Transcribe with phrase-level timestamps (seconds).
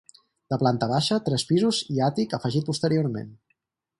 [0.53, 3.31] De planta baixa, tres pisos i àtic afegit posteriorment.